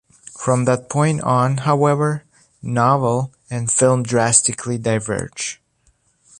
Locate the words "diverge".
4.79-5.61